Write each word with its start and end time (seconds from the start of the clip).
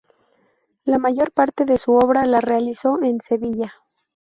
La 0.83 0.97
mayor 0.97 1.31
parte 1.31 1.63
de 1.63 1.77
su 1.77 1.91
obra 1.95 2.25
la 2.25 2.41
realizó 2.41 2.99
en 3.03 3.19
Sevilla. 3.21 3.73